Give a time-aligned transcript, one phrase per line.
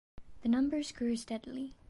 [0.41, 1.75] The numbers grew steadily.